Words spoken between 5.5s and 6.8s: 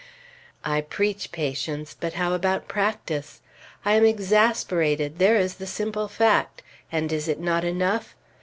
the simple fact.